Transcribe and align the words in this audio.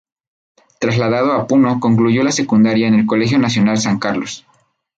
Trasladado 0.79 1.31
a 1.33 1.45
Puno, 1.45 1.79
concluyó 1.79 2.23
la 2.23 2.31
secundaria 2.31 2.87
en 2.87 2.95
el 2.95 3.05
Colegio 3.05 3.37
Nacional 3.37 3.77
San 3.77 3.99
Carlos. 3.99 4.47